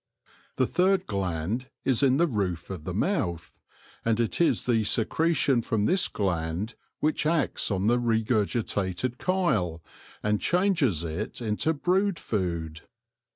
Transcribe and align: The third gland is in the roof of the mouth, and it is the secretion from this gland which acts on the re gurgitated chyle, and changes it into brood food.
The 0.55 0.65
third 0.65 1.05
gland 1.05 1.69
is 1.85 2.01
in 2.01 2.17
the 2.17 2.25
roof 2.25 2.71
of 2.71 2.85
the 2.85 2.93
mouth, 2.95 3.59
and 4.03 4.19
it 4.19 4.41
is 4.41 4.65
the 4.65 4.83
secretion 4.83 5.61
from 5.61 5.85
this 5.85 6.07
gland 6.07 6.73
which 7.01 7.27
acts 7.27 7.69
on 7.69 7.85
the 7.85 7.99
re 7.99 8.23
gurgitated 8.23 9.19
chyle, 9.23 9.83
and 10.23 10.41
changes 10.41 11.03
it 11.03 11.39
into 11.39 11.73
brood 11.75 12.17
food. 12.17 12.81